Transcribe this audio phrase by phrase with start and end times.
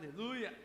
[0.00, 0.58] Aleluia.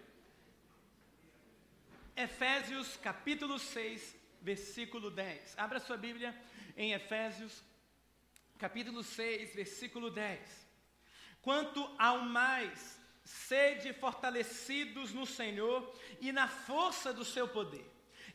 [2.16, 5.56] Efésios capítulo 6, versículo 10.
[5.58, 6.34] Abra sua Bíblia
[6.78, 7.62] em Efésios
[8.58, 10.40] capítulo 6, versículo 10.
[11.42, 17.86] Quanto ao mais, sede fortalecidos no Senhor e na força do seu poder.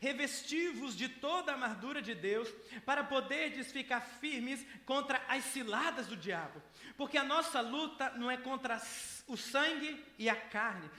[0.01, 2.49] Revestivos de toda a armadura de Deus,
[2.85, 6.61] para poderdes ficar firmes contra as ciladas do diabo.
[6.97, 8.81] Porque a nossa luta não é contra
[9.29, 10.91] o sangue e a carne.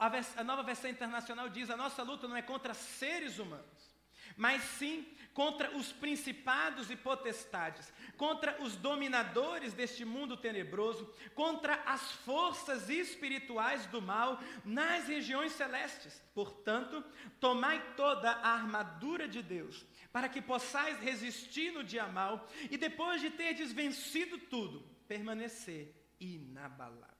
[0.00, 3.77] A, nova versão internacional diz: a nossa luta não é contra seres humanos
[4.38, 12.10] mas sim contra os principados e potestades, contra os dominadores deste mundo tenebroso, contra as
[12.10, 16.20] forças espirituais do mal nas regiões celestes.
[16.34, 17.04] Portanto,
[17.38, 23.20] tomai toda a armadura de Deus, para que possais resistir no dia mal e depois
[23.20, 27.17] de terdes vencido tudo, permanecer inabalável.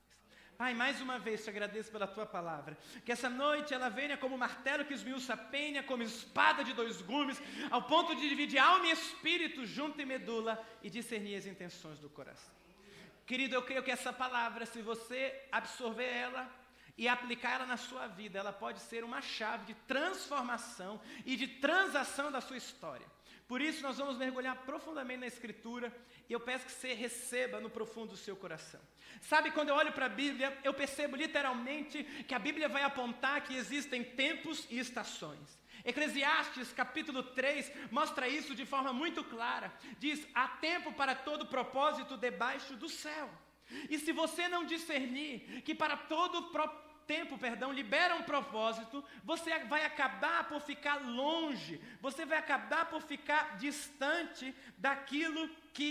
[0.59, 2.77] Pai, mais uma vez te agradeço pela tua palavra.
[3.05, 7.01] Que essa noite ela venha como martelo que esmiuça a penha, como espada de dois
[7.01, 12.01] gumes, ao ponto de dividir alma e espírito junto e medula e discernir as intenções
[12.01, 12.53] do coração.
[13.25, 16.51] Querido, eu creio que essa palavra, se você absorver ela
[16.97, 21.47] e aplicar ela na sua vida, ela pode ser uma chave de transformação e de
[21.47, 23.07] transação da sua história.
[23.49, 25.91] Por isso, nós vamos mergulhar profundamente na Escritura
[26.29, 28.81] e eu peço que você receba no profundo do seu coração.
[29.23, 33.43] Sabe, quando eu olho para a Bíblia, eu percebo literalmente que a Bíblia vai apontar
[33.43, 35.59] que existem tempos e estações.
[35.83, 39.73] Eclesiastes capítulo 3 mostra isso de forma muito clara.
[39.99, 43.31] Diz: há tempo para todo propósito debaixo do céu.
[43.89, 49.59] E se você não discernir que para todo propósito tempo, perdão, libera um propósito, você
[49.65, 55.91] vai acabar por ficar longe, você vai acabar por ficar distante daquilo que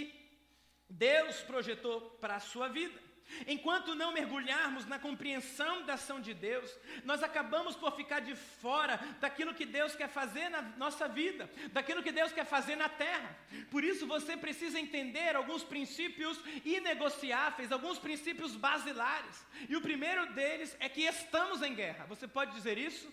[0.89, 3.06] Deus projetou para a sua vida.
[3.45, 6.69] Enquanto não mergulharmos na compreensão da ação de Deus,
[7.03, 12.03] nós acabamos por ficar de fora daquilo que Deus quer fazer na nossa vida, daquilo
[12.03, 13.37] que Deus quer fazer na terra.
[13.69, 19.45] Por isso você precisa entender alguns princípios inegociáveis, alguns princípios basilares.
[19.69, 22.05] E o primeiro deles é que estamos em guerra.
[22.05, 23.11] Você pode dizer isso?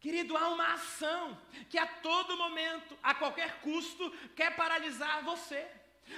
[0.00, 1.36] Querido, há uma ação
[1.68, 5.66] que a todo momento, a qualquer custo, quer paralisar você.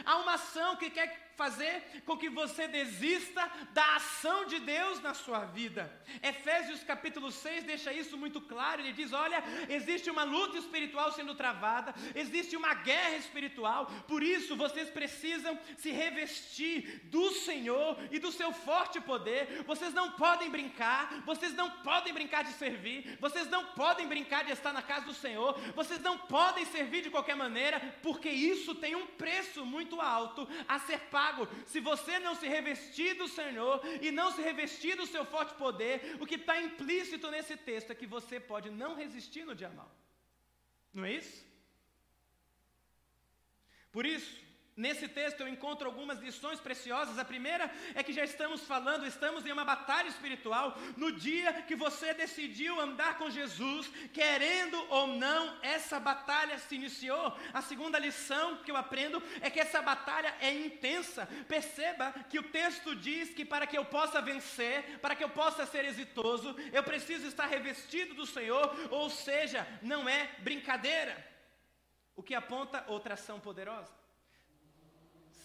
[0.04, 5.14] Há uma ação que quer fazer com que você desista da ação de Deus na
[5.14, 5.90] sua vida.
[6.22, 8.82] Efésios capítulo 6 deixa isso muito claro.
[8.82, 14.54] Ele diz: Olha, existe uma luta espiritual sendo travada, existe uma guerra espiritual, por isso
[14.54, 19.64] vocês precisam se revestir do Senhor e do seu forte poder.
[19.64, 24.52] Vocês não podem brincar, vocês não podem brincar de servir, vocês não podem brincar de
[24.52, 28.94] estar na casa do Senhor, vocês não podem servir de qualquer maneira, porque isso tem
[28.94, 31.29] um preço muito alto a ser pago
[31.66, 36.16] se você não se revestir do Senhor e não se revestir do seu forte poder,
[36.20, 39.90] o que está implícito nesse texto é que você pode não resistir no dia mal.
[40.92, 41.44] Não é isso?
[43.92, 44.49] Por isso,
[44.80, 47.18] Nesse texto eu encontro algumas lições preciosas.
[47.18, 50.74] A primeira é que já estamos falando, estamos em uma batalha espiritual.
[50.96, 57.36] No dia que você decidiu andar com Jesus, querendo ou não, essa batalha se iniciou.
[57.52, 61.28] A segunda lição que eu aprendo é que essa batalha é intensa.
[61.46, 65.66] Perceba que o texto diz que para que eu possa vencer, para que eu possa
[65.66, 71.22] ser exitoso, eu preciso estar revestido do Senhor, ou seja, não é brincadeira.
[72.16, 73.99] O que aponta outra ação poderosa.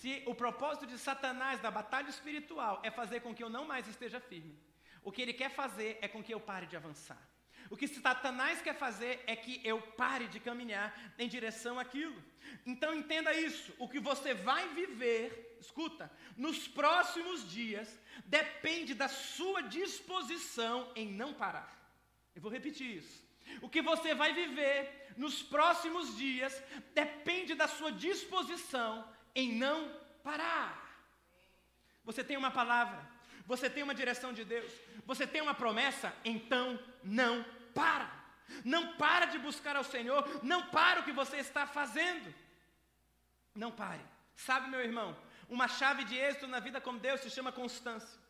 [0.02, 3.88] Se o propósito de Satanás da batalha espiritual é fazer com que eu não mais
[3.88, 4.58] esteja firme,
[5.04, 7.22] o que ele quer fazer é com que eu pare de avançar.
[7.70, 12.22] O que Satanás quer fazer é que eu pare de caminhar em direção àquilo.
[12.66, 19.62] Então entenda isso: o que você vai viver, escuta, nos próximos dias, depende da sua
[19.62, 21.74] disposição em não parar.
[22.36, 23.26] Eu vou repetir isso.
[23.62, 26.62] O que você vai viver nos próximos dias
[26.94, 29.92] depende da sua disposição em não
[30.24, 30.82] parar.
[32.04, 33.00] Você tem uma palavra,
[33.46, 34.72] você tem uma direção de Deus,
[35.06, 38.10] você tem uma promessa, então não para.
[38.64, 42.34] Não para de buscar ao Senhor, não para o que você está fazendo.
[43.54, 44.06] Não pare.
[44.36, 45.18] Sabe, meu irmão,
[45.50, 48.25] uma chave de êxito na vida com Deus se chama constância.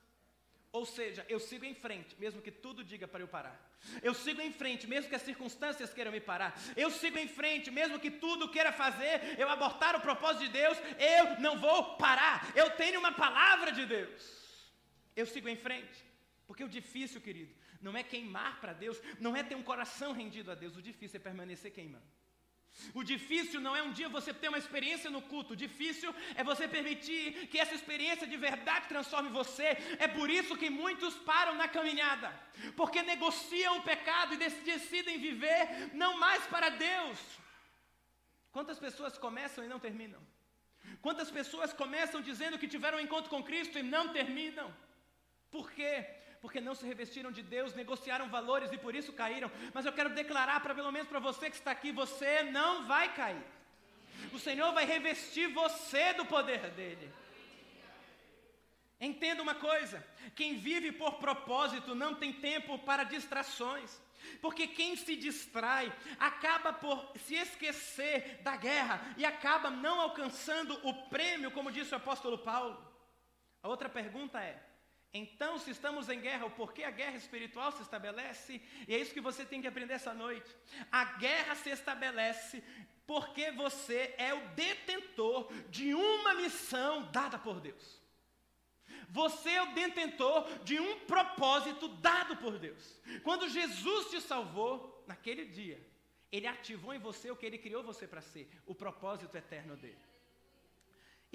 [0.77, 3.57] Ou seja, eu sigo em frente, mesmo que tudo diga para eu parar.
[4.03, 6.51] Eu sigo em frente, mesmo que as circunstâncias queiram me parar.
[6.75, 10.77] Eu sigo em frente, mesmo que tudo queira fazer eu abortar o propósito de Deus,
[10.99, 12.51] eu não vou parar.
[12.53, 14.21] Eu tenho uma palavra de Deus.
[15.15, 16.03] Eu sigo em frente.
[16.45, 20.51] Porque o difícil, querido, não é queimar para Deus, não é ter um coração rendido
[20.51, 20.75] a Deus.
[20.75, 22.03] O difícil é permanecer queimando.
[22.93, 26.43] O difícil não é um dia você ter uma experiência no culto, o difícil é
[26.43, 29.77] você permitir que essa experiência de verdade transforme você.
[29.97, 32.29] É por isso que muitos param na caminhada,
[32.75, 37.17] porque negociam o pecado e decidem viver não mais para Deus.
[38.51, 40.21] Quantas pessoas começam e não terminam?
[41.01, 44.73] Quantas pessoas começam dizendo que tiveram um encontro com Cristo e não terminam?
[45.49, 46.14] Por quê?
[46.45, 49.51] Porque não se revestiram de Deus, negociaram valores e por isso caíram.
[49.73, 53.11] Mas eu quero declarar para pelo menos para você que está aqui, você não vai
[53.15, 53.43] cair.
[54.31, 57.11] O Senhor vai revestir você do poder dele.
[59.01, 60.05] Entenda uma coisa:
[60.35, 63.99] quem vive por propósito não tem tempo para distrações.
[64.39, 70.93] Porque quem se distrai acaba por se esquecer da guerra e acaba não alcançando o
[71.09, 72.77] prêmio, como disse o apóstolo Paulo.
[73.63, 74.74] A outra pergunta é:
[75.17, 79.13] então, se estamos em guerra, o porquê a guerra espiritual se estabelece, e é isso
[79.13, 80.53] que você tem que aprender essa noite.
[80.91, 82.61] A guerra se estabelece
[83.07, 88.03] porque você é o detentor de uma missão dada por Deus.
[89.09, 92.99] Você é o detentor de um propósito dado por Deus.
[93.23, 95.79] Quando Jesus te salvou, naquele dia,
[96.29, 99.97] Ele ativou em você o que Ele criou você para ser, o propósito eterno dele.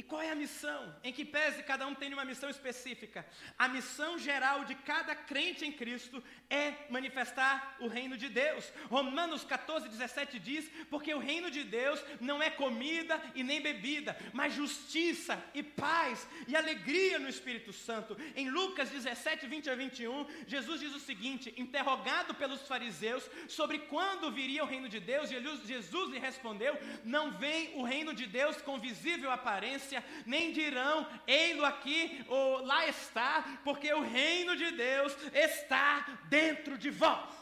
[0.00, 0.96] E qual é a missão?
[1.04, 3.26] Em que pese cada um tem uma missão específica.
[3.58, 8.72] A missão geral de cada crente em Cristo é manifestar o reino de Deus.
[8.88, 14.16] Romanos 14, 17 diz: Porque o reino de Deus não é comida e nem bebida,
[14.32, 18.16] mas justiça e paz e alegria no Espírito Santo.
[18.34, 24.32] Em Lucas 17, 20 a 21, Jesus diz o seguinte: interrogado pelos fariseus sobre quando
[24.32, 26.74] viria o reino de Deus, Jesus lhe respondeu:
[27.04, 29.89] Não vem o reino de Deus com visível aparência
[30.26, 36.90] nem dirão, ei-lo aqui ou lá está, porque o reino de Deus está dentro de
[36.90, 37.34] vós.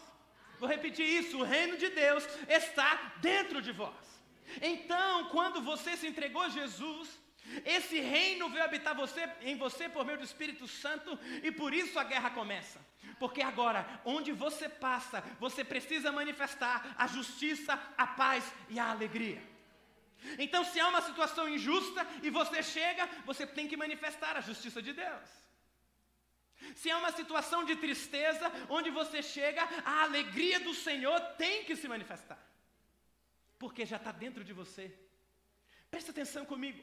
[0.58, 3.94] Vou repetir isso: o reino de Deus está dentro de vós.
[4.62, 7.18] Então, quando você se entregou a Jesus,
[7.64, 11.98] esse reino veio habitar você, em você por meio do Espírito Santo, e por isso
[11.98, 12.80] a guerra começa.
[13.18, 19.42] Porque agora, onde você passa, você precisa manifestar a justiça, a paz e a alegria.
[20.38, 24.82] Então, se há uma situação injusta e você chega, você tem que manifestar a justiça
[24.82, 25.28] de Deus.
[26.74, 31.76] Se há uma situação de tristeza, onde você chega, a alegria do Senhor tem que
[31.76, 32.38] se manifestar,
[33.58, 34.92] porque já está dentro de você.
[35.90, 36.82] Presta atenção comigo.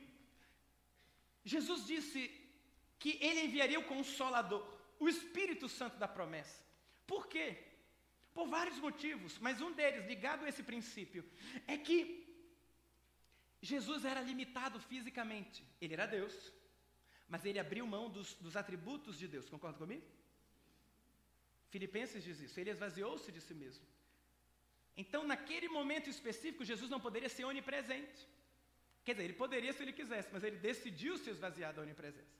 [1.44, 2.32] Jesus disse
[2.98, 4.66] que ele enviaria o Consolador,
[5.00, 6.64] o Espírito Santo da promessa.
[7.06, 7.58] Por quê?
[8.34, 11.24] Por vários motivos, mas um deles, ligado a esse princípio,
[11.68, 12.25] é que
[13.72, 15.60] Jesus era limitado fisicamente.
[15.82, 16.36] Ele era Deus,
[17.28, 19.50] mas ele abriu mão dos, dos atributos de Deus.
[19.54, 20.06] Concorda comigo?
[21.74, 22.60] Filipenses diz isso.
[22.60, 23.86] Ele esvaziou-se de si mesmo.
[25.04, 28.22] Então, naquele momento específico, Jesus não poderia ser onipresente.
[29.04, 32.36] Quer dizer, ele poderia se ele quisesse, mas ele decidiu se esvaziar da onipresença.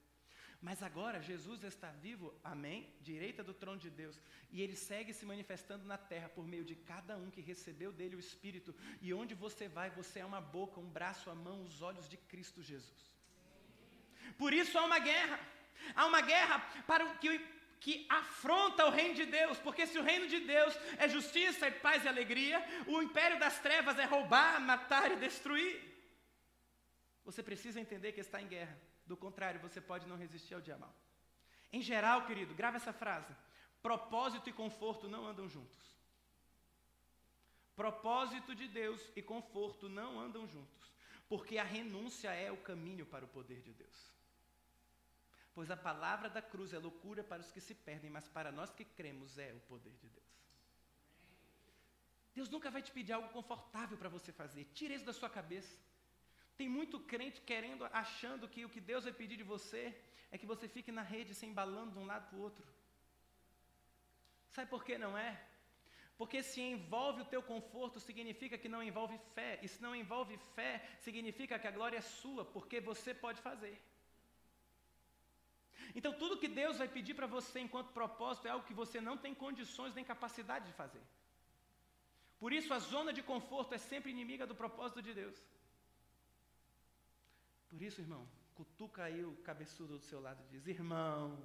[0.60, 4.18] Mas agora Jesus está vivo, amém, direita do trono de Deus,
[4.50, 8.16] e ele segue se manifestando na terra por meio de cada um que recebeu dele
[8.16, 8.74] o Espírito.
[9.00, 12.16] E onde você vai, você é uma boca, um braço, a mão, os olhos de
[12.16, 13.12] Cristo Jesus.
[14.38, 15.38] Por isso há uma guerra.
[15.94, 17.38] Há uma guerra para o que,
[17.78, 22.04] que afronta o reino de Deus, porque se o reino de Deus é justiça, paz
[22.04, 25.80] e alegria, o império das trevas é roubar, matar e destruir.
[27.24, 28.76] Você precisa entender que está em guerra.
[29.06, 30.94] Do contrário, você pode não resistir ao dia mal.
[31.72, 33.34] Em geral, querido, grava essa frase:
[33.82, 35.96] propósito e conforto não andam juntos.
[37.74, 40.92] Propósito de Deus e conforto não andam juntos,
[41.28, 44.16] porque a renúncia é o caminho para o poder de Deus.
[45.54, 48.72] Pois a palavra da cruz é loucura para os que se perdem, mas para nós
[48.72, 50.26] que cremos é o poder de Deus.
[52.34, 54.64] Deus nunca vai te pedir algo confortável para você fazer.
[54.74, 55.74] Tire isso da sua cabeça.
[56.60, 59.82] Tem muito crente querendo, achando que o que Deus vai pedir de você
[60.30, 62.64] é que você fique na rede se embalando de um lado para o outro.
[64.54, 65.30] Sabe por que não é?
[66.18, 69.58] Porque se envolve o teu conforto, significa que não envolve fé.
[69.62, 70.72] E se não envolve fé,
[71.06, 73.76] significa que a glória é sua, porque você pode fazer.
[75.94, 79.16] Então, tudo que Deus vai pedir para você enquanto propósito é algo que você não
[79.24, 81.04] tem condições nem capacidade de fazer.
[82.40, 85.36] Por isso, a zona de conforto é sempre inimiga do propósito de Deus.
[87.68, 91.38] Por isso, irmão, cutuca aí o cabeçudo do seu lado e diz: Irmão,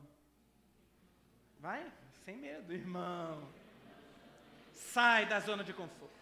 [1.60, 1.92] vai,
[2.24, 3.52] sem medo, irmão,
[4.74, 6.22] sai da zona de conforto.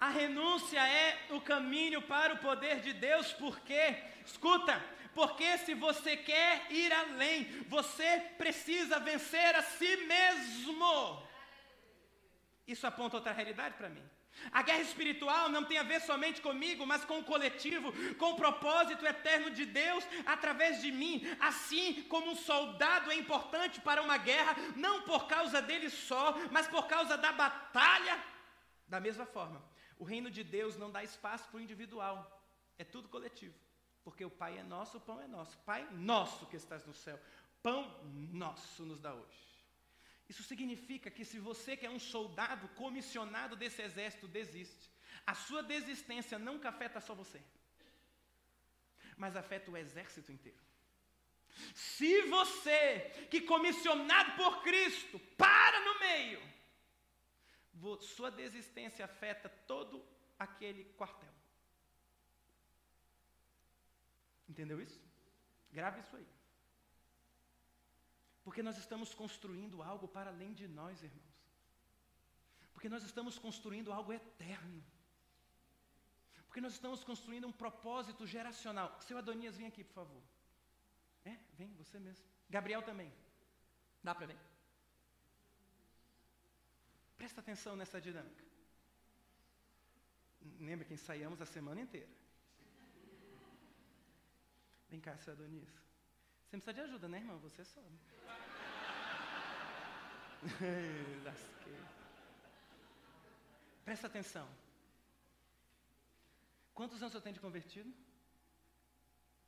[0.00, 4.82] A renúncia é o caminho para o poder de Deus, porque, escuta,
[5.14, 11.22] porque se você quer ir além, você precisa vencer a si mesmo.
[12.66, 14.02] Isso aponta outra realidade para mim.
[14.52, 18.36] A guerra espiritual não tem a ver somente comigo, mas com o coletivo, com o
[18.36, 21.22] propósito eterno de Deus através de mim.
[21.38, 26.66] Assim como um soldado é importante para uma guerra, não por causa dele só, mas
[26.66, 28.18] por causa da batalha.
[28.88, 29.62] Da mesma forma,
[29.98, 32.42] o reino de Deus não dá espaço para o individual,
[32.78, 33.54] é tudo coletivo.
[34.02, 35.58] Porque o Pai é nosso, o pão é nosso.
[35.58, 37.20] Pai nosso que estás no céu,
[37.62, 38.00] pão
[38.32, 39.49] nosso nos dá hoje.
[40.30, 44.88] Isso significa que se você que é um soldado comissionado desse exército desiste,
[45.26, 47.40] a sua desistência nunca afeta só você,
[49.16, 50.62] mas afeta o exército inteiro.
[51.74, 56.40] Se você, que comissionado por Cristo, para no meio,
[58.00, 60.04] sua desistência afeta todo
[60.38, 61.34] aquele quartel.
[64.48, 65.02] Entendeu isso?
[65.72, 66.39] Grave isso aí.
[68.50, 71.36] Porque nós estamos construindo algo para além de nós, irmãos.
[72.72, 74.82] Porque nós estamos construindo algo eterno.
[76.46, 78.88] Porque nós estamos construindo um propósito geracional.
[79.02, 80.22] Seu Adonias, vem aqui, por favor.
[81.24, 82.26] É, vem, você mesmo.
[82.56, 83.12] Gabriel também.
[84.02, 84.38] Dá para ver?
[87.16, 88.44] Presta atenção nessa dinâmica.
[90.58, 92.10] Lembra que ensaiamos a semana inteira.
[94.88, 95.89] Vem cá, seu Adonias.
[96.50, 97.38] Você precisa de ajuda, né, irmão?
[97.38, 97.96] Você sobe.
[101.24, 101.80] Lasquei.
[103.84, 104.48] Presta atenção.
[106.74, 107.88] Quantos anos você tem de convertido?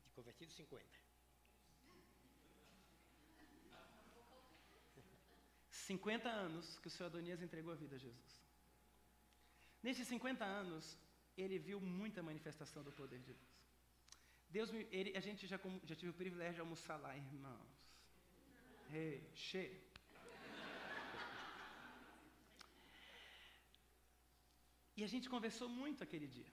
[0.05, 0.85] De convertido, 50.
[5.71, 8.41] 50 anos que o seu Adonias entregou a vida a Jesus.
[9.83, 10.97] Nesses 50 anos,
[11.37, 13.52] ele viu muita manifestação do poder de Deus.
[14.57, 15.59] Deus, ele, a gente já,
[15.91, 17.73] já tive o privilégio de almoçar lá, irmãos.
[19.35, 19.81] Cheio.
[24.97, 26.51] E a gente conversou muito aquele dia.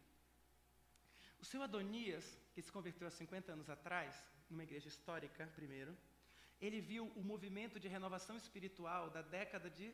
[1.42, 5.94] O seu Adonias, que se converteu há 50 anos atrás, numa igreja histórica, primeiro,
[6.62, 9.94] ele viu o movimento de renovação espiritual da década de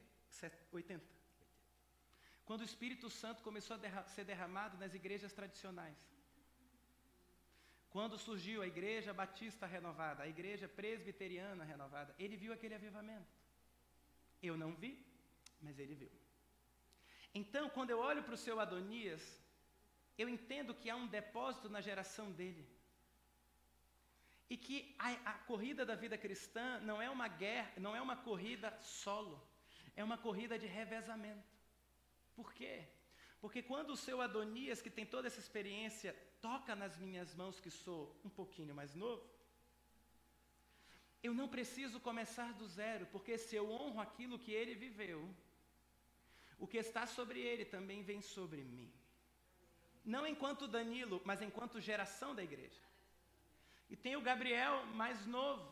[0.71, 1.03] 80.
[2.45, 5.97] Quando o Espírito Santo começou a derra ser derramado nas igrejas tradicionais.
[7.95, 13.33] Quando surgiu a igreja batista renovada, a igreja presbiteriana renovada, ele viu aquele avivamento.
[14.43, 14.91] Eu não vi,
[15.61, 16.11] mas ele viu.
[17.33, 19.23] Então, quando eu olho para o seu Adonias,
[20.17, 22.67] eu entendo que há um depósito na geração dele.
[24.49, 28.17] E que a, a, corrida da vida cristã não é uma guerra, não é uma
[28.17, 29.41] corrida solo,
[29.95, 31.49] é uma corrida de revezamento.
[32.35, 32.89] Por quê?
[33.45, 36.11] Porque quando o seu Adonias, que tem toda essa experiência,
[36.41, 39.23] toca nas minhas mãos, que sou um pouquinho mais novo,
[41.21, 45.19] eu não preciso começar do zero, porque se eu honro aquilo que ele viveu,
[46.57, 48.91] o que está sobre ele também vem sobre mim.
[50.03, 52.81] Não enquanto Danilo, mas enquanto geração da igreja.
[53.91, 55.71] E tem o Gabriel mais novo,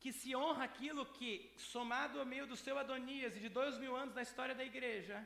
[0.00, 3.94] que se honra aquilo que, somado ao meio do seu Adonias e de dois mil
[3.94, 5.24] anos da história da igreja,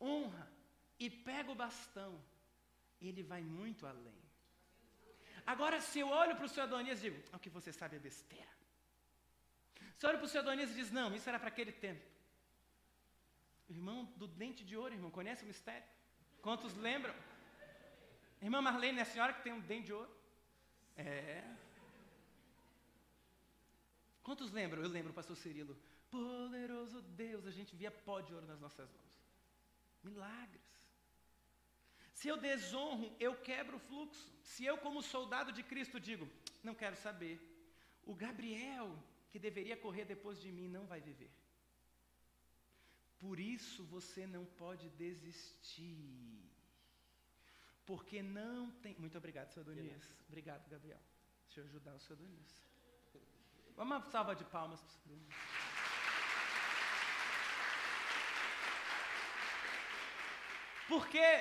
[0.00, 0.50] honra
[0.98, 2.20] e pega o bastão,
[3.00, 4.20] ele vai muito além.
[5.46, 7.98] Agora, se eu olho para o seu Adonias e digo, o que você sabe é
[7.98, 8.56] besteira.
[9.96, 12.04] Se eu olho para o seu Adonias e diz, não, isso era para aquele tempo.
[13.68, 15.86] Irmão do dente de ouro, irmão, conhece o mistério?
[16.40, 17.14] Quantos lembram?
[18.40, 20.10] Irmã Marlene, é a senhora que tem um dente de ouro?
[20.96, 21.42] É.
[24.22, 24.82] Quantos lembram?
[24.82, 25.76] Eu lembro, pastor Cirilo.
[26.10, 29.15] Poderoso Deus, a gente via pó de ouro nas nossas mãos.
[30.08, 30.66] Milagres.
[32.18, 34.26] Se eu desonro, eu quebro o fluxo.
[34.42, 36.26] Se eu, como soldado de Cristo, digo,
[36.62, 37.36] não quero saber,
[38.04, 38.88] o Gabriel,
[39.30, 41.30] que deveria correr depois de mim, não vai viver.
[43.18, 46.42] Por isso você não pode desistir.
[47.84, 48.94] Porque não tem.
[48.98, 50.10] Muito obrigado, seu Adonias.
[50.28, 51.00] Obrigado, Gabriel.
[51.44, 52.62] Deixa eu ajudar o seu Adonias.
[53.76, 55.75] Vamos uma salva de palmas para o seu Adonias.
[60.88, 61.32] Por quê?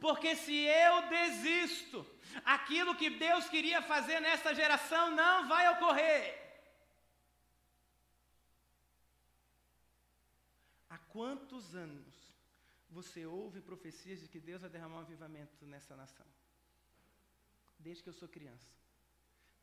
[0.00, 2.06] Porque se eu desisto,
[2.44, 6.38] aquilo que Deus queria fazer nessa geração não vai ocorrer.
[10.88, 12.14] Há quantos anos
[12.88, 16.26] você ouve profecias de que Deus vai derramar um avivamento nessa nação?
[17.78, 18.70] Desde que eu sou criança.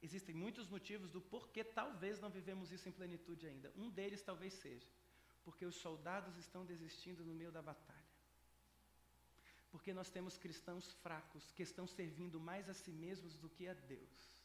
[0.01, 3.71] Existem muitos motivos do porquê talvez não vivemos isso em plenitude ainda.
[3.75, 4.87] Um deles talvez seja
[5.47, 7.96] porque os soldados estão desistindo no meio da batalha.
[9.77, 13.75] Porque nós temos cristãos fracos que estão servindo mais a si mesmos do que a
[13.75, 14.35] Deus.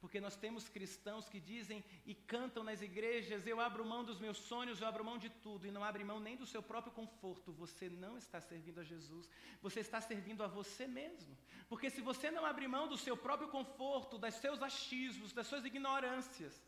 [0.00, 4.36] Porque nós temos cristãos que dizem e cantam nas igrejas: Eu abro mão dos meus
[4.36, 7.52] sonhos, eu abro mão de tudo, e não abre mão nem do seu próprio conforto.
[7.52, 9.30] Você não está servindo a Jesus,
[9.62, 11.38] você está servindo a você mesmo.
[11.68, 15.64] Porque se você não abre mão do seu próprio conforto, dos seus achismos, das suas
[15.64, 16.60] ignorâncias,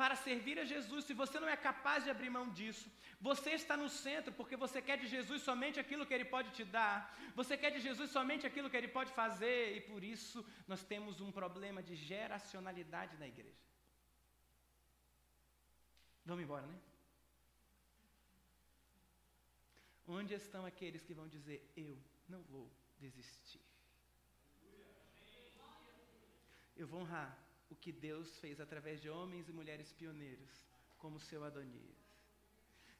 [0.00, 2.86] para servir a Jesus, se você não é capaz de abrir mão disso,
[3.28, 6.64] você está no centro porque você quer de Jesus somente aquilo que Ele pode te
[6.76, 6.94] dar,
[7.40, 11.20] você quer de Jesus somente aquilo que Ele pode fazer, e por isso nós temos
[11.20, 13.66] um problema de geracionalidade na igreja.
[16.24, 16.78] Vamos embora, né?
[20.18, 21.94] Onde estão aqueles que vão dizer: Eu
[22.26, 22.66] não vou
[23.04, 23.62] desistir?
[26.82, 27.30] Eu vou honrar
[27.70, 30.50] o que Deus fez através de homens e mulheres pioneiros,
[30.98, 32.00] como seu Adonias.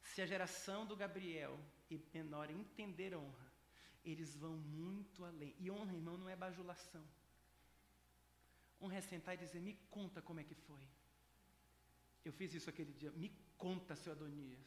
[0.03, 1.59] Se a geração do Gabriel
[1.91, 3.51] e menor entender honra,
[4.05, 5.55] eles vão muito além.
[5.59, 7.05] E honra, irmão, não é bajulação.
[8.81, 10.83] Honra é sentar e dizer: Me conta como é que foi.
[12.25, 13.11] Eu fiz isso aquele dia.
[13.13, 14.67] Me conta, seu Adonias,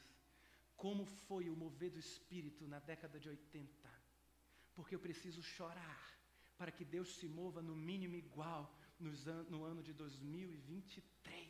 [0.76, 3.90] como foi o mover do Espírito na década de 80.
[4.76, 6.14] Porque eu preciso chorar
[6.58, 8.74] para que Deus se mova no mínimo igual
[9.50, 11.43] no ano de 2023.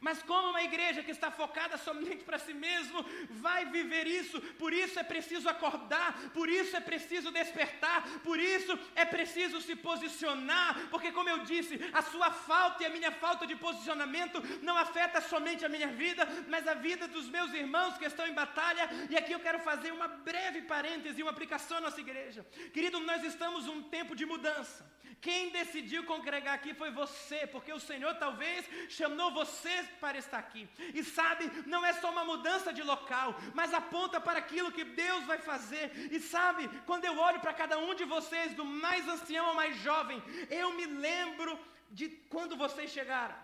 [0.00, 4.40] Mas como uma igreja que está focada somente para si mesmo vai viver isso?
[4.40, 9.76] Por isso é preciso acordar, por isso é preciso despertar, por isso é preciso se
[9.76, 14.76] posicionar, porque como eu disse, a sua falta e a minha falta de posicionamento não
[14.76, 18.88] afeta somente a minha vida, mas a vida dos meus irmãos que estão em batalha.
[19.10, 22.46] E aqui eu quero fazer uma breve parêntese, uma aplicação à nossa igreja.
[22.72, 24.90] Querido, nós estamos num tempo de mudança.
[25.20, 30.68] Quem decidiu congregar aqui foi você, porque o Senhor talvez chamou você para estar aqui.
[30.94, 35.24] E sabe, não é só uma mudança de local, mas aponta para aquilo que Deus
[35.24, 35.90] vai fazer.
[36.12, 39.76] E sabe, quando eu olho para cada um de vocês, do mais ancião ao mais
[39.78, 41.58] jovem, eu me lembro
[41.90, 43.36] de quando vocês chegaram.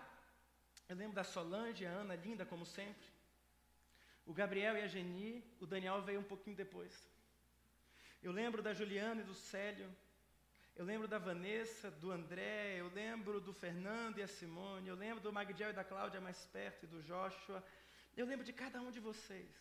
[0.87, 3.07] Eu lembro da Solange, a Ana, linda como sempre.
[4.25, 6.93] O Gabriel e a Geni, o Daniel veio um pouquinho depois.
[8.21, 9.89] Eu lembro da Juliana e do Célio,
[10.79, 15.21] eu lembro da Vanessa, do André, eu lembro do Fernando e a Simone, eu lembro
[15.21, 17.61] do Magdiel e da Cláudia mais perto e do Joshua.
[18.15, 19.51] Eu lembro de cada um de vocês.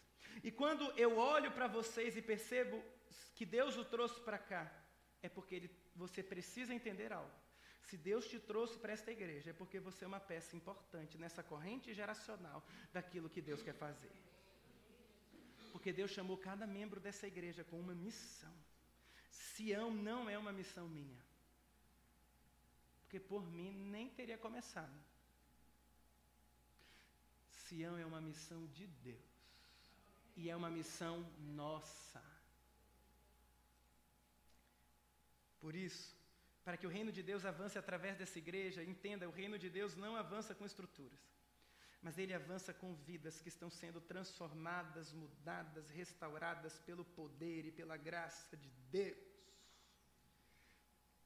[0.45, 2.81] E quando eu olho para vocês e percebo
[3.35, 4.73] que Deus o trouxe para cá,
[5.21, 7.35] é porque ele, você precisa entender algo.
[7.83, 11.43] Se Deus te trouxe para esta igreja, é porque você é uma peça importante nessa
[11.43, 14.13] corrente geracional daquilo que Deus quer fazer.
[15.73, 18.55] Porque Deus chamou cada membro dessa igreja com uma missão.
[19.39, 21.23] Sião não é uma missão minha.
[23.03, 24.99] Porque por mim nem teria começado.
[27.63, 29.33] Sião é uma missão de Deus.
[30.37, 31.15] E é uma missão
[31.61, 32.23] nossa.
[35.61, 36.17] Por isso,
[36.65, 39.97] para que o reino de Deus avance através dessa igreja, entenda, o reino de Deus
[39.97, 41.19] não avança com estruturas,
[42.01, 47.97] mas ele avança com vidas que estão sendo transformadas, mudadas, restauradas pelo poder e pela
[47.97, 49.28] graça de Deus.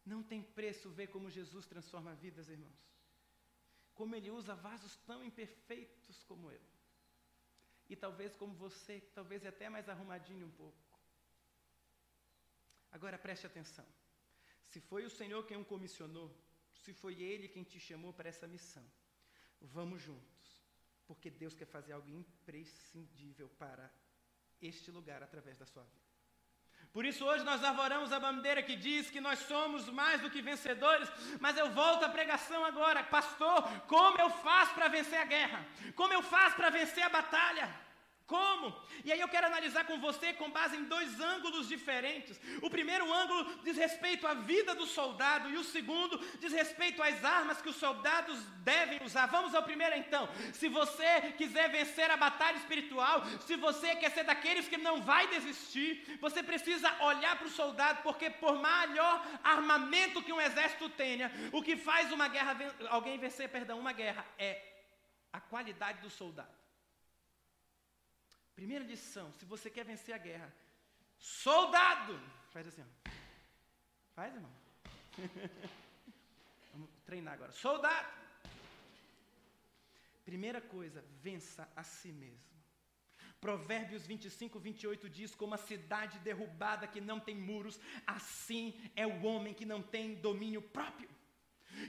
[0.05, 2.83] Não tem preço ver como Jesus transforma vidas, irmãos.
[3.95, 6.61] Como ele usa vasos tão imperfeitos como eu.
[7.89, 10.79] E talvez como você, talvez até mais arrumadinho um pouco.
[12.91, 13.87] Agora preste atenção.
[14.65, 16.35] Se foi o Senhor quem o comissionou,
[16.75, 18.85] se foi Ele quem te chamou para essa missão,
[19.61, 20.65] vamos juntos,
[21.07, 23.93] porque Deus quer fazer algo imprescindível para
[24.61, 26.02] este lugar através da sua vida.
[26.93, 30.43] Por isso hoje nós arvoramos a bandeira que diz que nós somos mais do que
[30.43, 31.09] vencedores,
[31.41, 35.65] mas eu volto à pregação agora, pastor, como eu faço para vencer a guerra?
[35.95, 37.82] Como eu faço para vencer a batalha?
[38.33, 38.75] Como?
[39.05, 42.41] E aí eu quero analisar com você com base em dois ângulos diferentes.
[42.63, 47.23] O primeiro ângulo diz respeito à vida do soldado e o segundo diz respeito às
[47.23, 49.27] armas que os soldados devem usar.
[49.27, 50.27] Vamos ao primeiro então.
[50.55, 55.27] Se você quiser vencer a batalha espiritual, se você quer ser daqueles que não vai
[55.27, 61.31] desistir, você precisa olhar para o soldado, porque por maior armamento que um exército tenha,
[61.53, 62.57] o que faz uma guerra
[62.89, 64.51] alguém vencer, perdão, uma guerra é
[65.31, 66.62] a qualidade do soldado.
[68.55, 70.53] Primeira lição, se você quer vencer a guerra,
[71.19, 73.11] soldado, faz assim, ó.
[74.15, 74.53] faz irmão.
[76.73, 77.53] Vamos treinar agora.
[77.53, 78.23] Soldado.
[80.25, 82.53] Primeira coisa, vença a si mesmo.
[83.41, 89.25] Provérbios 25, 28 diz: Como a cidade derrubada que não tem muros, assim é o
[89.25, 91.09] homem que não tem domínio próprio.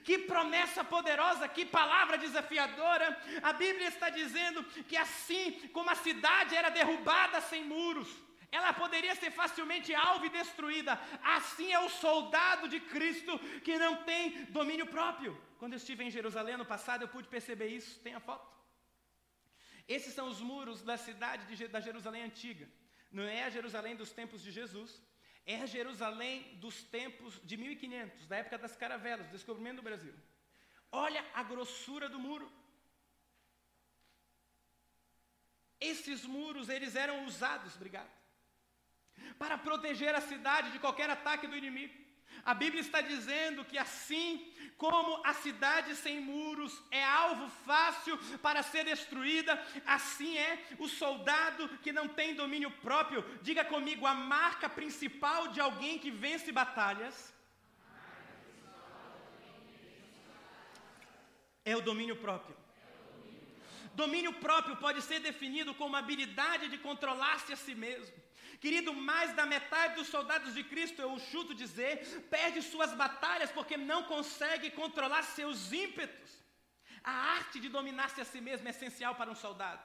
[0.02, 3.18] Que promessa poderosa, que palavra desafiadora.
[3.42, 8.10] A Bíblia está dizendo que assim como a cidade era derrubada sem muros,
[8.52, 11.00] ela poderia ser facilmente alvo e destruída.
[11.24, 15.40] Assim é o soldado de Cristo que não tem domínio próprio.
[15.58, 18.00] Quando eu estive em Jerusalém no passado, eu pude perceber isso.
[18.02, 18.48] Tem a foto.
[19.88, 22.70] Esses são os muros da cidade de, da Jerusalém antiga.
[23.12, 25.02] Não é a Jerusalém dos tempos de Jesus,
[25.46, 30.14] é Jerusalém dos tempos de 1500, da época das caravelas, do descobrimento do Brasil.
[30.92, 32.52] Olha a grossura do muro.
[35.80, 38.10] Esses muros, eles eram usados, obrigado,
[39.38, 42.03] para proteger a cidade de qualquer ataque do inimigo.
[42.46, 48.62] A Bíblia está dizendo que assim como a cidade sem muros é alvo fácil para
[48.62, 49.54] ser destruída,
[49.86, 53.24] assim é o soldado que não tem domínio próprio.
[53.42, 57.34] Diga comigo, a marca principal de alguém que vence batalhas
[61.64, 62.58] é o domínio próprio.
[63.94, 68.23] Domínio próprio pode ser definido como habilidade de controlar-se a si mesmo.
[68.64, 71.96] Querido, mais da metade dos soldados de Cristo, eu chuto dizer,
[72.30, 76.32] perde suas batalhas porque não consegue controlar seus ímpetos.
[77.04, 79.84] A arte de dominar-se a si mesmo é essencial para um soldado,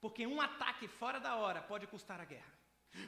[0.00, 2.52] porque um ataque fora da hora pode custar a guerra.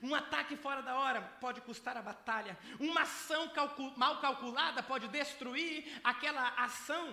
[0.03, 2.59] Um ataque fora da hora pode custar a batalha.
[2.81, 7.07] Uma ação calcul mal calculada pode destruir aquela ação.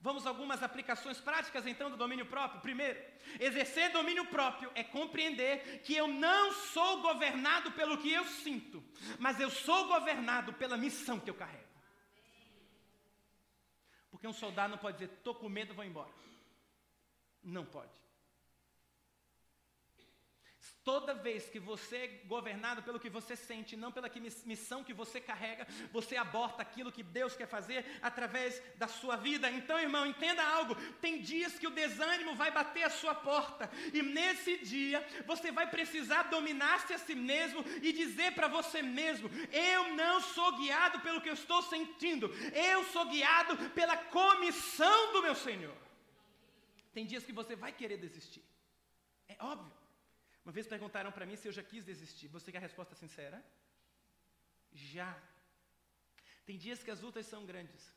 [0.00, 2.60] Vamos a algumas aplicações práticas então do domínio próprio.
[2.60, 3.00] Primeiro,
[3.40, 8.82] exercer domínio próprio é compreender que eu não sou governado pelo que eu sinto,
[9.18, 11.66] mas eu sou governado pela missão que eu carrego.
[14.10, 16.12] Porque um soldado não pode dizer, estou com medo, vou embora.
[17.42, 18.07] Não pode.
[20.90, 24.18] Toda vez que você é governado pelo que você sente, não pela que
[24.52, 29.50] missão que você carrega, você aborta aquilo que Deus quer fazer através da sua vida.
[29.50, 34.00] Então, irmão, entenda algo: tem dias que o desânimo vai bater a sua porta, e
[34.00, 39.94] nesse dia você vai precisar dominar-se a si mesmo e dizer para você mesmo: eu
[39.94, 45.34] não sou guiado pelo que eu estou sentindo, eu sou guiado pela comissão do meu
[45.34, 45.76] Senhor.
[46.94, 48.42] Tem dias que você vai querer desistir,
[49.28, 49.77] é óbvio.
[50.44, 52.28] Uma vez perguntaram para mim se eu já quis desistir.
[52.28, 53.44] Você quer a resposta sincera?
[54.72, 55.20] Já.
[56.46, 57.92] Tem dias que as lutas são grandes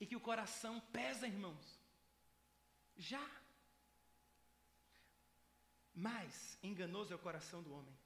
[0.00, 1.78] e que o coração pesa, irmãos.
[2.96, 3.24] Já.
[5.94, 7.96] Mas enganoso é o coração do homem.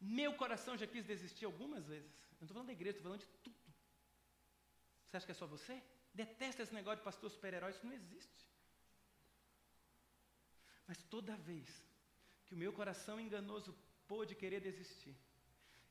[0.00, 2.12] Meu coração já quis desistir algumas vezes.
[2.12, 3.74] Eu não estou falando da igreja, estou falando de tudo.
[5.06, 5.82] Você acha que é só você?
[6.12, 8.48] Detesta esse negócio de pastor super-herói, isso não existe.
[10.86, 11.68] Mas toda vez
[12.46, 13.74] que o meu coração enganoso
[14.06, 15.14] pôde querer desistir.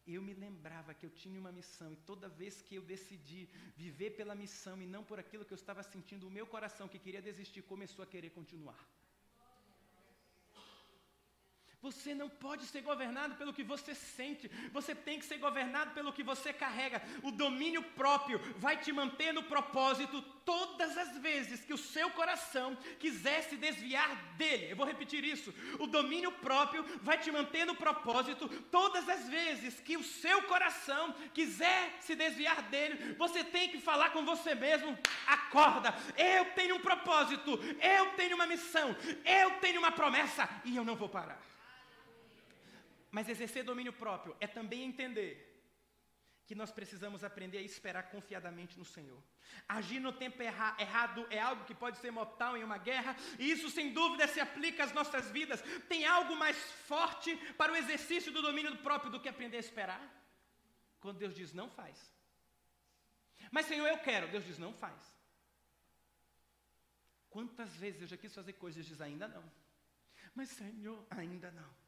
[0.06, 4.12] Eu me lembrava que eu tinha uma missão e toda vez que eu decidi viver
[4.12, 7.22] pela missão e não por aquilo que eu estava sentindo, o meu coração que queria
[7.22, 8.82] desistir começou a querer continuar.
[11.84, 16.14] Você não pode ser governado pelo que você sente, você tem que ser governado pelo
[16.14, 17.02] que você carrega.
[17.22, 22.78] O domínio próprio vai te manter no propósito todas as vezes que o seu coração
[23.02, 24.72] quiser se desviar dele.
[24.72, 25.54] Eu vou repetir isso.
[25.78, 31.14] O domínio próprio vai te manter no propósito todas as vezes que o seu coração
[31.34, 33.14] quiser se desviar dele.
[33.16, 38.48] Você tem que falar com você mesmo: acorda, eu tenho um propósito, eu tenho uma
[38.48, 41.53] missão, eu tenho uma promessa e eu não vou parar.
[43.14, 45.34] Mas exercer domínio próprio é também entender
[46.48, 49.22] que nós precisamos aprender a esperar confiadamente no Senhor.
[49.70, 53.52] Agir no tempo erra errado é algo que pode ser mortal em uma guerra, e
[53.52, 55.62] isso sem dúvida se aplica às nossas vidas.
[55.88, 60.04] Tem algo mais forte para o exercício do domínio próprio do que aprender a esperar?
[61.00, 62.12] Quando Deus diz não faz.
[63.52, 65.00] Mas Senhor, eu quero, Deus diz não faz.
[67.30, 69.44] Quantas vezes eu já quis fazer coisas e diz ainda não.
[70.34, 71.83] Mas Senhor, ainda não.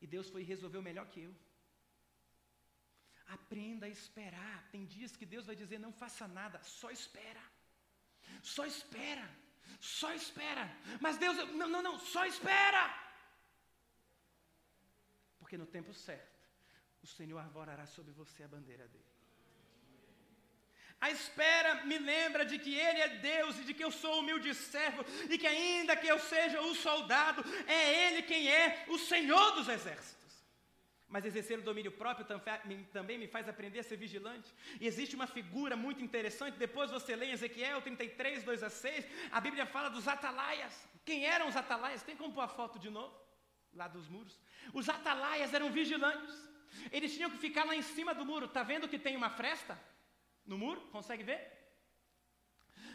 [0.00, 1.34] E Deus foi e resolveu melhor que eu.
[3.38, 4.58] Aprenda a esperar.
[4.72, 7.42] Tem dias que Deus vai dizer: não faça nada, só espera.
[8.42, 9.28] Só espera.
[9.78, 10.64] Só espera.
[11.00, 12.82] Mas Deus, não, não, não, só espera.
[15.38, 16.40] Porque no tempo certo,
[17.02, 19.09] o Senhor arvorará sobre você a bandeira dele.
[21.00, 24.54] A espera me lembra de que Ele é Deus e de que eu sou humilde
[24.54, 29.52] servo e que, ainda que eu seja o soldado, é Ele quem é o Senhor
[29.52, 30.20] dos exércitos.
[31.08, 32.26] Mas exercer o domínio próprio
[32.92, 34.54] também me faz aprender a ser vigilante.
[34.80, 39.06] E existe uma figura muito interessante, depois você lê em Ezequiel 33, 2 a 6,
[39.32, 40.86] a Bíblia fala dos atalaias.
[41.04, 42.02] Quem eram os atalaias?
[42.02, 43.12] Tem como pôr a foto de novo?
[43.74, 44.38] Lá dos muros.
[44.72, 46.36] Os atalaias eram vigilantes.
[46.92, 48.46] Eles tinham que ficar lá em cima do muro.
[48.46, 49.76] Está vendo que tem uma fresta?
[50.46, 51.40] No muro, consegue ver?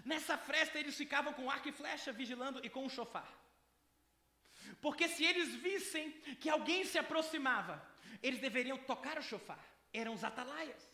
[0.04, 3.32] Nessa fresta eles ficavam com arco e flecha vigilando e com um chofar.
[4.82, 7.84] Porque se eles vissem que alguém se aproximava,
[8.22, 9.64] eles deveriam tocar o chofar.
[9.94, 10.90] Eram os atalaias.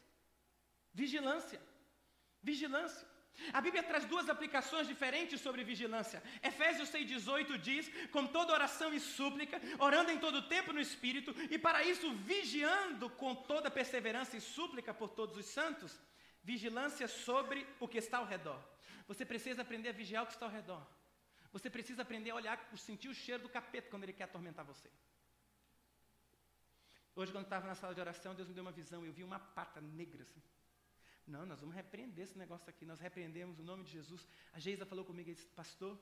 [0.94, 1.62] Vigilância.
[2.42, 3.08] Vigilância.
[3.54, 6.22] A Bíblia traz duas aplicações diferentes sobre vigilância.
[6.44, 11.58] Efésios 6,18 diz: com toda oração e súplica, orando em todo tempo no Espírito, e
[11.58, 16.00] para isso vigiando com toda perseverança e súplica por todos os santos.
[16.44, 18.60] Vigilância sobre o que está ao redor.
[19.08, 20.86] Você precisa aprender a vigiar o que está ao redor.
[21.52, 24.90] Você precisa aprender a olhar, sentir o cheiro do capeta quando ele quer atormentar você.
[27.14, 29.06] Hoje, quando estava na sala de oração, Deus me deu uma visão.
[29.06, 30.42] Eu vi uma pata negra assim.
[31.28, 32.86] Não, nós vamos repreender esse negócio aqui.
[32.86, 34.28] Nós repreendemos o nome de Jesus.
[34.54, 36.00] A Geisa falou comigo e disse, pastor,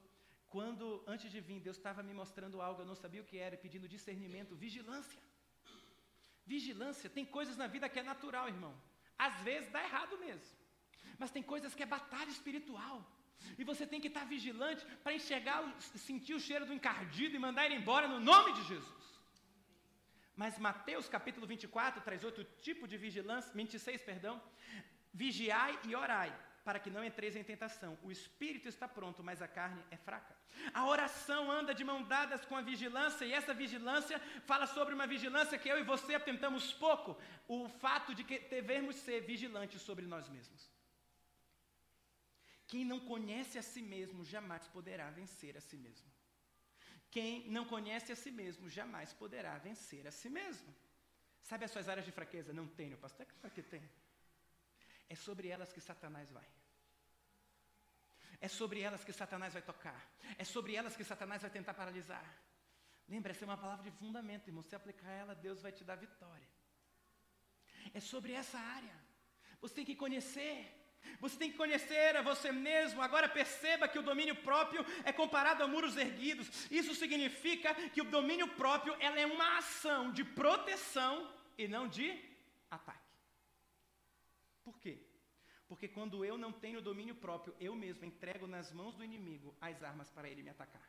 [0.48, 3.58] quando antes de vir, Deus estava me mostrando algo, eu não sabia o que era,
[3.58, 5.22] pedindo discernimento, vigilância.
[6.46, 7.10] Vigilância.
[7.10, 8.76] Tem coisas na vida que é natural, irmão.
[9.28, 10.58] Às vezes dá errado mesmo.
[11.22, 12.98] Mas tem coisas que é batalha espiritual.
[13.58, 15.58] E você tem que estar vigilante para enxergar,
[16.10, 19.06] sentir o cheiro do encardido e mandar ele embora no nome de Jesus.
[20.42, 24.42] Mas Mateus capítulo 24 traz outro tipo de vigilância, 26, perdão.
[25.14, 26.32] Vigiai e orai,
[26.64, 27.98] para que não entreis em tentação.
[28.04, 30.36] O espírito está pronto, mas a carne é fraca.
[30.74, 35.08] A oração anda de mão dadas com a vigilância, e essa vigilância fala sobre uma
[35.08, 37.18] vigilância que eu e você atentamos pouco,
[37.48, 40.70] o fato de que devemos ser vigilantes sobre nós mesmos.
[42.68, 46.08] Quem não conhece a si mesmo jamais poderá vencer a si mesmo.
[47.10, 50.72] Quem não conhece a si mesmo jamais poderá vencer a si mesmo.
[51.42, 52.54] Sabe as suas áreas de fraqueza?
[52.54, 53.26] Não tenho, pastor.
[53.44, 53.82] É que tem.
[55.10, 56.48] É sobre elas que Satanás vai.
[58.40, 60.00] É sobre elas que Satanás vai tocar.
[60.38, 62.26] É sobre elas que Satanás vai tentar paralisar.
[63.08, 64.64] Lembra, essa é uma palavra de fundamento, irmão.
[64.64, 66.48] Se aplicar ela, Deus vai te dar vitória.
[67.94, 68.96] É sobre essa área.
[69.60, 70.76] Você tem que conhecer.
[71.20, 73.02] Você tem que conhecer a você mesmo.
[73.02, 76.48] Agora perceba que o domínio próprio é comparado a muros erguidos.
[76.70, 82.08] Isso significa que o domínio próprio ela é uma ação de proteção e não de
[82.70, 83.09] ataque.
[84.70, 84.96] Por quê?
[85.68, 89.82] Porque quando eu não tenho domínio próprio, eu mesmo entrego nas mãos do inimigo as
[89.84, 90.88] armas para ele me atacar.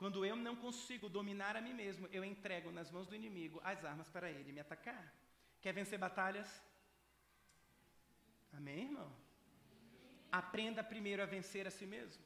[0.00, 3.84] Quando eu não consigo dominar a mim mesmo, eu entrego nas mãos do inimigo as
[3.84, 5.04] armas para ele me atacar.
[5.60, 6.48] Quer vencer batalhas?
[8.52, 9.10] Amém, irmão?
[10.30, 12.24] Aprenda primeiro a vencer a si mesmo.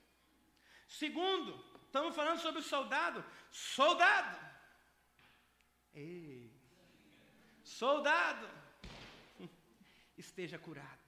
[0.86, 1.52] Segundo,
[1.86, 3.24] estamos falando sobre o soldado.
[3.50, 4.38] Soldado!
[5.94, 6.52] Ei!
[7.62, 8.63] Soldado!
[10.16, 11.04] Esteja curado.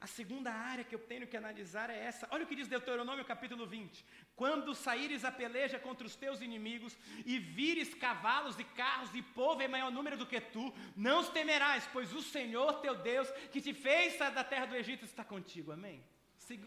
[0.00, 2.28] A segunda área que eu tenho que analisar é essa.
[2.30, 4.04] Olha o que diz Deuteronômio capítulo 20.
[4.36, 6.96] Quando saíres a peleja contra os teus inimigos
[7.26, 11.28] e vires cavalos e carros e povo em maior número do que tu, não os
[11.30, 15.24] temerás, pois o Senhor teu Deus, que te fez sair da terra do Egito, está
[15.24, 15.72] contigo.
[15.72, 16.00] Amém?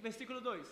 [0.01, 0.67] Versículo 2.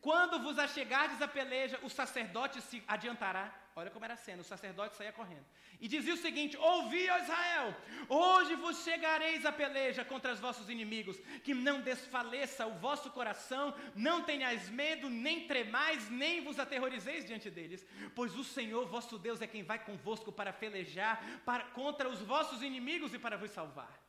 [0.00, 4.44] Quando vos achegardes a peleja, o sacerdote se adiantará Olha como era a cena, o
[4.44, 5.44] sacerdote saía correndo.
[5.80, 7.76] E dizia o seguinte: Ouvi, ó Israel,
[8.08, 13.74] hoje vos chegareis a peleja contra os vossos inimigos, que não desfaleça o vosso coração,
[13.94, 19.40] não tenhais medo, nem tremais, nem vos aterrorizeis diante deles, pois o Senhor vosso Deus
[19.40, 24.00] é quem vai convosco para pelejar para, contra os vossos inimigos e para vos salvar.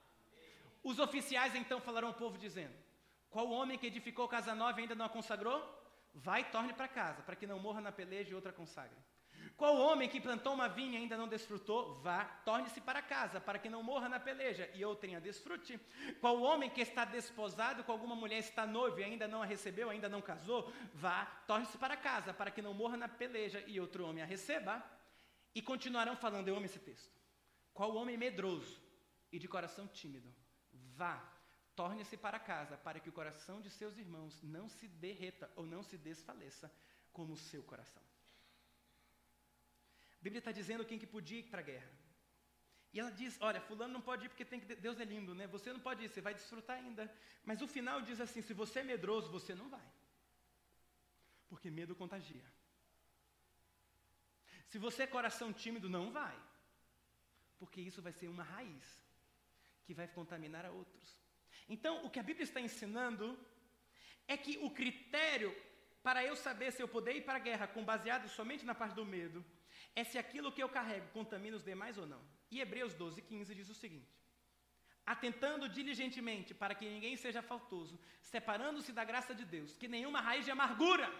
[0.84, 2.74] Os oficiais então falaram ao povo, dizendo:
[3.30, 5.78] Qual homem que edificou casa nova e ainda não a consagrou?
[6.14, 8.98] Vai e torne para casa, para que não morra na peleja e outra consagre.
[9.58, 11.96] Qual homem que plantou uma vinha e ainda não desfrutou?
[12.02, 15.80] Vá, torne-se para casa, para que não morra na peleja e outrem a desfrute.
[16.20, 19.90] Qual homem que está desposado com alguma mulher, está noivo e ainda não a recebeu,
[19.90, 20.72] ainda não casou?
[20.94, 24.84] Vá, torne-se para casa, para que não morra na peleja e outro homem a receba.
[25.54, 27.12] E continuarão falando, eu amo esse texto.
[27.74, 28.82] Qual homem medroso
[29.32, 30.34] e de coração tímido?
[30.72, 31.22] Vá,
[31.76, 35.84] torne-se para casa, para que o coração de seus irmãos não se derreta ou não
[35.84, 36.72] se desfaleça
[37.12, 38.11] como o seu coração.
[40.22, 41.92] A Bíblia está dizendo quem que podia ir para a guerra.
[42.94, 45.48] E ela diz: Olha, Fulano não pode ir porque tem que, Deus é lindo, né?
[45.48, 47.12] Você não pode ir, você vai desfrutar ainda.
[47.44, 49.88] Mas o final diz assim: Se você é medroso, você não vai.
[51.50, 52.46] Porque medo contagia.
[54.68, 56.38] Se você é coração tímido, não vai.
[57.58, 58.86] Porque isso vai ser uma raiz
[59.86, 61.18] que vai contaminar a outros.
[61.68, 63.26] Então, o que a Bíblia está ensinando
[64.28, 65.52] é que o critério
[66.04, 68.96] para eu saber se eu poder ir para a guerra com baseado somente na parte
[68.96, 69.44] do medo
[69.96, 72.22] é se aquilo que eu carrego contamina os demais ou não.
[72.50, 74.14] E Hebreus 12, 15 diz o seguinte:
[75.06, 80.46] Atentando diligentemente para que ninguém seja faltoso, separando-se da graça de Deus, que nenhuma raiz
[80.46, 81.12] de amargura,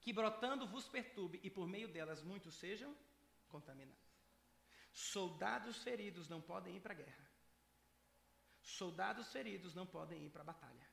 [0.00, 2.94] que brotando vos perturbe e por meio delas muitos sejam
[3.48, 4.08] contaminados.
[4.92, 7.28] Soldados feridos não podem ir para a guerra.
[8.60, 10.86] Soldados feridos não podem ir para a batalha.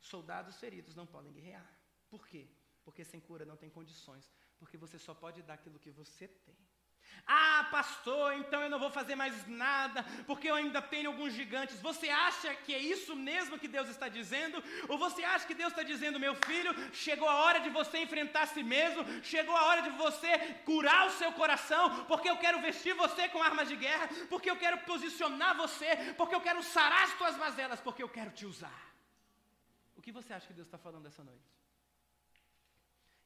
[0.00, 1.68] Soldados feridos não podem guerrear.
[2.08, 2.48] Por quê?
[2.84, 6.56] Porque sem cura não tem condições, porque você só pode dar aquilo que você tem.
[7.26, 11.80] Ah, pastor, então eu não vou fazer mais nada, porque eu ainda tenho alguns gigantes.
[11.80, 14.62] Você acha que é isso mesmo que Deus está dizendo?
[14.88, 18.42] Ou você acha que Deus está dizendo, meu filho, chegou a hora de você enfrentar
[18.42, 22.60] a si mesmo, chegou a hora de você curar o seu coração, porque eu quero
[22.60, 27.04] vestir você com armas de guerra, porque eu quero posicionar você, porque eu quero sarar
[27.04, 28.88] as tuas mazelas, porque eu quero te usar.
[29.96, 31.58] O que você acha que Deus está falando essa noite?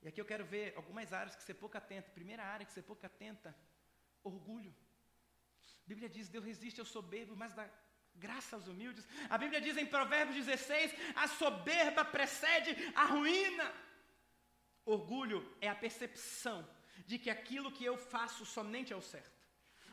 [0.02, 2.10] E aqui eu quero ver algumas áreas que você pouco atenta.
[2.10, 3.56] Primeira área que você pouco atenta
[4.22, 4.74] orgulho.
[5.84, 7.68] A Bíblia diz: Deus resiste ao soberbo, mas dá
[8.14, 9.06] graça aos humildes.
[9.30, 13.72] A Bíblia diz em Provérbios 16: a soberba precede a ruína.
[14.84, 16.68] Orgulho é a percepção
[17.06, 19.30] de que aquilo que eu faço somente é o certo.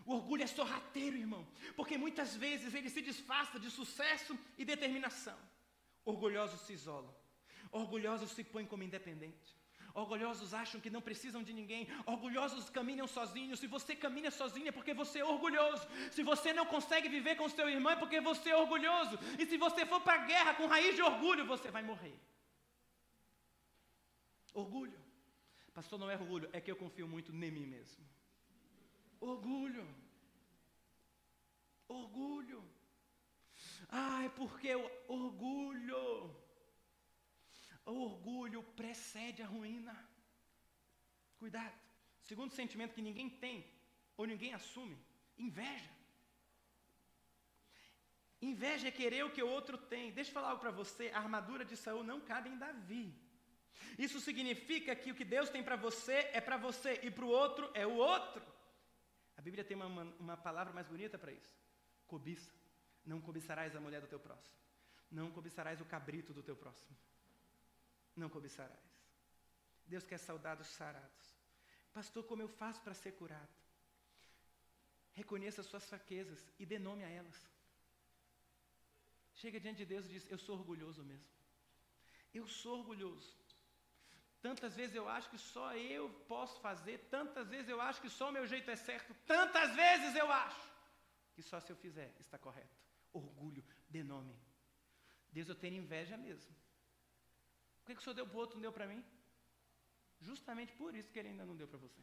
[0.05, 5.37] O orgulho é sorrateiro, irmão, porque muitas vezes ele se disfarça de sucesso e determinação.
[6.03, 7.13] Orgulhosos se isolam,
[7.71, 9.58] orgulhosos se põem como independentes.
[10.01, 11.87] Orgulhosos acham que não precisam de ninguém.
[12.05, 13.59] Orgulhosos caminham sozinhos.
[13.59, 15.85] Se você caminha sozinho é porque você é orgulhoso.
[16.11, 19.19] Se você não consegue viver com seu irmão é porque você é orgulhoso.
[19.37, 22.15] E se você for para a guerra com raiz de orgulho, você vai morrer.
[24.53, 24.99] Orgulho.
[25.73, 28.03] Pastor, não é orgulho, é que eu confio muito em mim mesmo.
[29.19, 29.87] Orgulho.
[31.87, 32.63] Orgulho.
[33.89, 36.35] Ai, porque o orgulho.
[37.89, 39.95] O orgulho precede a ruína.
[41.37, 41.77] Cuidado.
[42.21, 43.65] Segundo sentimento que ninguém tem,
[44.15, 44.97] ou ninguém assume,
[45.37, 45.89] inveja.
[48.41, 50.11] Inveja é querer o que o outro tem.
[50.11, 53.05] Deixa eu falar algo para você: a armadura de Saul não cabe em Davi.
[53.97, 57.29] Isso significa que o que Deus tem para você é para você e para o
[57.29, 58.45] outro é o outro.
[59.35, 61.57] A Bíblia tem uma, uma, uma palavra mais bonita para isso:
[62.05, 62.53] cobiça.
[63.03, 64.55] Não cobiçarás a mulher do teu próximo.
[65.09, 66.95] Não cobiçarás o cabrito do teu próximo
[68.19, 68.85] não cobiçarás.
[69.87, 71.27] Deus quer saudados sarados.
[71.93, 73.55] Pastor, como eu faço para ser curado?
[75.13, 77.39] Reconheça as suas fraquezas e dê nome a elas.
[79.33, 81.25] Chega diante de Deus e diz: Eu sou orgulhoso mesmo.
[82.33, 83.33] Eu sou orgulhoso.
[84.41, 88.29] Tantas vezes eu acho que só eu posso fazer, tantas vezes eu acho que só
[88.29, 90.71] o meu jeito é certo, tantas vezes eu acho
[91.33, 92.77] que só se eu fizer está correto.
[93.11, 94.33] Orgulho, dê nome.
[95.31, 96.55] Deus, eu tenho inveja mesmo
[97.89, 99.03] que, que o senhor deu para o outro não deu para mim?
[100.19, 102.01] Justamente por isso que ele ainda não deu para você.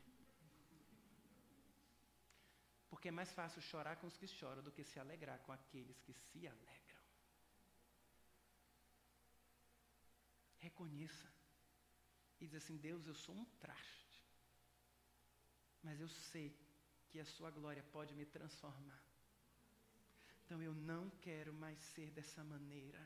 [2.90, 6.00] Porque é mais fácil chorar com os que choram do que se alegrar com aqueles
[6.00, 7.02] que se alegram.
[10.58, 11.28] Reconheça.
[12.40, 14.22] E diz assim: Deus, eu sou um traste.
[15.82, 16.56] Mas eu sei
[17.10, 19.02] que a Sua glória pode me transformar.
[20.44, 23.02] Então eu não quero mais ser dessa maneira.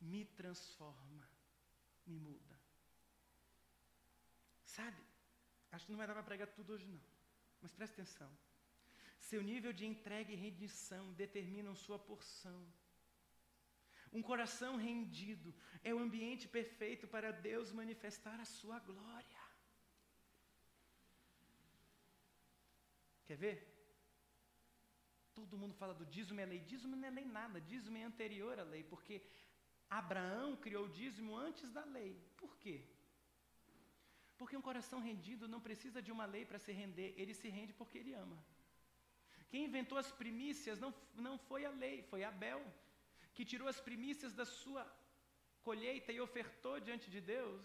[0.00, 1.35] Me transforma
[2.06, 2.56] me muda.
[4.64, 5.02] Sabe?
[5.72, 7.00] Acho que não vai dar para pregar tudo hoje, não.
[7.60, 8.30] Mas preste atenção.
[9.18, 12.60] Seu nível de entrega e rendição determinam sua porção.
[14.12, 19.42] Um coração rendido é o ambiente perfeito para Deus manifestar a sua glória.
[23.26, 23.76] Quer ver?
[25.34, 26.60] Todo mundo fala do dízimo é lei.
[26.60, 27.60] Dízimo não é lei nada.
[27.60, 29.22] Dízimo é anterior à lei, porque
[29.88, 32.20] Abraão criou o dízimo antes da lei.
[32.36, 32.82] Por quê?
[34.36, 37.72] Porque um coração rendido não precisa de uma lei para se render, ele se rende
[37.72, 38.38] porque ele ama.
[39.48, 42.62] Quem inventou as primícias não, não foi a lei, foi Abel,
[43.32, 44.84] que tirou as primícias da sua
[45.62, 47.64] colheita e ofertou diante de Deus.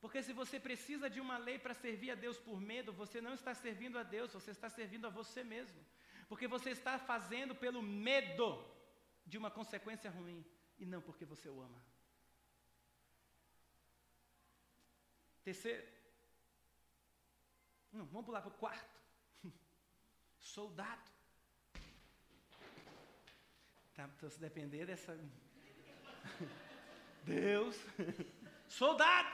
[0.00, 3.34] Porque se você precisa de uma lei para servir a Deus por medo, você não
[3.34, 5.80] está servindo a Deus, você está servindo a você mesmo.
[6.28, 8.48] Porque você está fazendo pelo medo
[9.24, 10.44] de uma consequência ruim
[10.82, 11.80] e não porque você o ama.
[15.44, 15.86] Terceiro.
[17.92, 19.00] Não, vamos pular para o quarto.
[20.40, 21.08] Soldado.
[23.94, 25.16] Tá, então, se depender dessa.
[27.24, 27.76] Deus.
[28.68, 29.28] Soldado.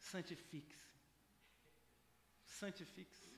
[0.00, 0.92] Santifique-se.
[2.44, 3.31] Santifique-se.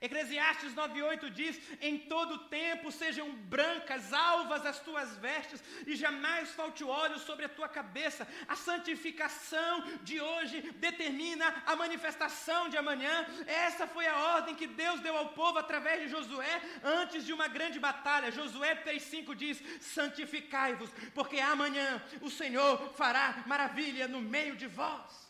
[0.00, 6.84] Eclesiastes 9:8 diz: "Em todo tempo sejam brancas, alvas as tuas vestes, e jamais falte
[6.84, 8.26] óleo sobre a tua cabeça.
[8.46, 15.00] A santificação de hoje determina a manifestação de amanhã." Essa foi a ordem que Deus
[15.00, 18.30] deu ao povo através de Josué antes de uma grande batalha.
[18.30, 25.26] Josué 3:5 diz: "Santificai-vos, porque amanhã o Senhor fará maravilha no meio de vós."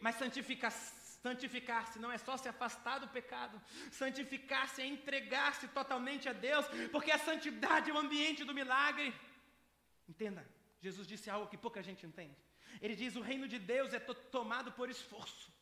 [0.00, 3.60] Mas santificação Santificar-se não é só se afastar do pecado,
[3.92, 9.12] santificar-se é entregar-se totalmente a Deus, porque a santidade é o ambiente do milagre.
[10.08, 10.42] Entenda,
[10.80, 12.36] Jesus disse algo que pouca gente entende.
[12.80, 15.52] Ele diz: o reino de Deus é to tomado por esforço.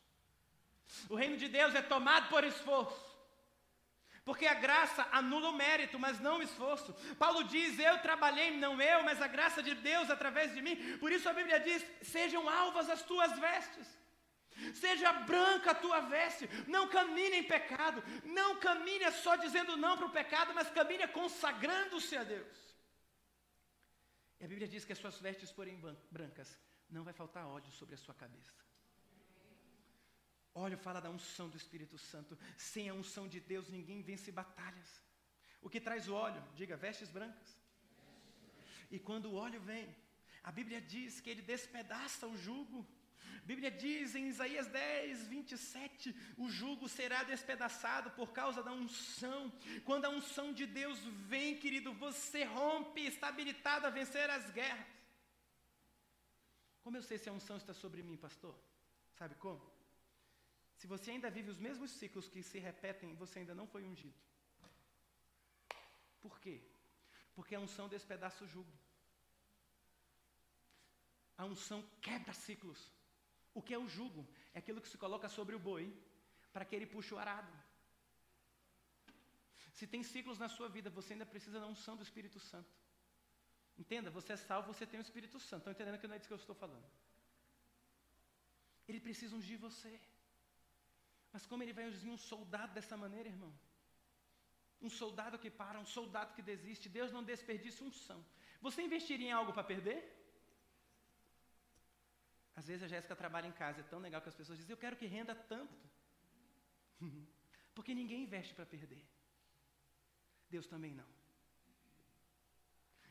[1.09, 3.09] O reino de Deus é tomado por esforço.
[4.23, 6.93] Porque a graça anula o mérito, mas não o esforço.
[7.17, 10.75] Paulo diz: Eu trabalhei, não eu, mas a graça de Deus através de mim.
[10.99, 13.87] Por isso a Bíblia diz: Sejam alvas as tuas vestes.
[14.73, 20.07] Seja branca a tua veste, não camine em pecado, não camine só dizendo não para
[20.07, 22.57] o pecado, mas camine consagrando-se a Deus.
[24.39, 25.79] E a Bíblia diz que as suas vestes forem
[26.09, 26.57] brancas,
[26.89, 28.69] não vai faltar ódio sobre a sua cabeça.
[30.53, 32.37] Óleo fala da unção do Espírito Santo.
[32.57, 34.89] Sem a unção de Deus, ninguém vence batalhas.
[35.61, 36.43] O que traz o óleo?
[36.55, 37.57] Diga, vestes brancas.
[38.89, 39.95] E quando o óleo vem,
[40.43, 42.87] a Bíblia diz que ele despedaça o jugo.
[43.49, 49.51] Bíblia diz em Isaías 10, 27, o jugo será despedaçado por causa da unção.
[49.87, 50.99] Quando a unção de Deus
[51.31, 54.85] vem, querido, você rompe, está habilitado a vencer as guerras.
[56.83, 58.55] Como eu sei se a unção está sobre mim, pastor?
[59.17, 59.65] Sabe como?
[60.75, 64.21] Se você ainda vive os mesmos ciclos que se repetem, você ainda não foi ungido.
[66.21, 66.61] Por quê?
[67.33, 68.71] Porque a unção despedaça o jugo.
[71.35, 72.98] A unção quebra ciclos.
[73.53, 74.27] O que é o jugo?
[74.53, 75.85] É aquilo que se coloca sobre o boi
[76.53, 77.53] para que ele puxe o arado.
[79.77, 82.73] Se tem ciclos na sua vida, você ainda precisa da unção do Espírito Santo.
[83.77, 85.61] Entenda, você é salvo, você tem o Espírito Santo.
[85.61, 86.85] Estão entendendo que não é disso que eu estou falando?
[88.87, 89.99] Ele precisa ungir você.
[91.31, 93.53] Mas como ele vai ungir um soldado dessa maneira, irmão?
[94.81, 96.89] Um soldado que para, um soldado que desiste.
[96.89, 98.25] Deus não desperdiça unção.
[98.61, 100.18] Você investiria em algo para perder?
[102.59, 104.83] Às vezes a Jéssica trabalha em casa, é tão legal que as pessoas dizem, eu
[104.83, 105.83] quero que renda tanto.
[107.75, 109.03] Porque ninguém investe para perder.
[110.55, 111.09] Deus também não.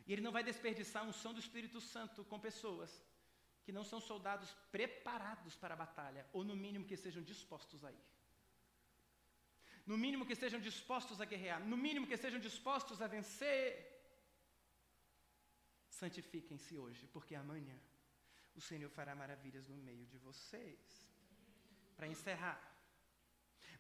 [0.07, 2.91] E Ele não vai desperdiçar a unção do Espírito Santo com pessoas
[3.65, 7.91] que não são soldados preparados para a batalha, ou no mínimo que sejam dispostos a
[7.93, 8.07] ir.
[9.91, 13.65] No mínimo que sejam dispostos a guerrear, no mínimo que sejam dispostos a vencer.
[16.01, 17.79] Santifiquem-se hoje, porque amanhã
[18.59, 20.83] o Senhor fará maravilhas no meio de vocês.
[21.97, 22.61] Para encerrar.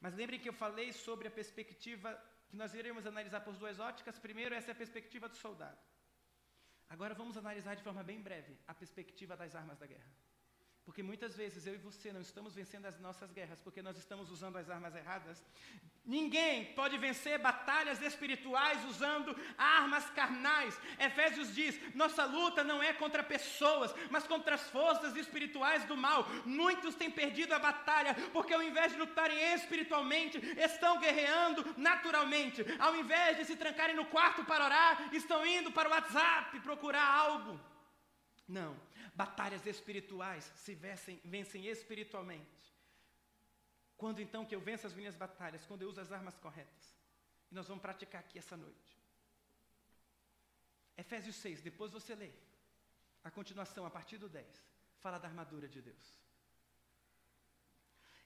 [0.00, 2.08] Mas lembrem que eu falei sobre a perspectiva
[2.48, 4.18] que nós iremos analisar por duas óticas.
[4.18, 5.78] Primeiro, essa é a perspectiva do soldado.
[6.88, 10.10] Agora vamos analisar de forma bem breve a perspectiva das armas da guerra.
[10.88, 14.30] Porque muitas vezes eu e você não estamos vencendo as nossas guerras porque nós estamos
[14.30, 15.44] usando as armas erradas.
[16.02, 20.80] Ninguém pode vencer batalhas espirituais usando armas carnais.
[20.98, 26.26] Efésios diz: nossa luta não é contra pessoas, mas contra as forças espirituais do mal.
[26.46, 32.64] Muitos têm perdido a batalha porque, ao invés de lutarem espiritualmente, estão guerreando naturalmente.
[32.78, 37.06] Ao invés de se trancarem no quarto para orar, estão indo para o WhatsApp procurar
[37.06, 37.60] algo.
[38.48, 38.74] Não,
[39.22, 42.62] batalhas espirituais se vencem, vencem espiritualmente.
[43.96, 45.66] Quando então que eu venço as minhas batalhas?
[45.66, 46.84] Quando eu uso as armas corretas.
[47.50, 48.90] E nós vamos praticar aqui essa noite.
[50.96, 52.30] Efésios 6, depois você lê.
[53.24, 54.46] A continuação, a partir do 10,
[55.00, 56.06] fala da armadura de Deus.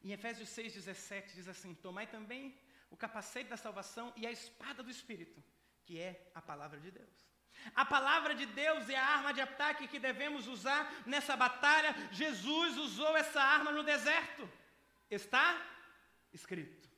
[0.05, 2.55] Em Efésios 6, 17, diz assim: Tomai também
[2.91, 5.43] o capacete da salvação e a espada do Espírito,
[5.87, 7.32] que é a palavra de Deus.
[7.75, 11.95] A palavra de Deus é a arma de ataque que devemos usar nessa batalha.
[12.11, 14.51] Jesus usou essa arma no deserto.
[15.11, 15.61] Está
[16.33, 16.89] escrito.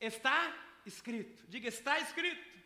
[0.00, 0.52] Está
[0.84, 1.44] escrito.
[1.48, 2.56] Diga, está escrito.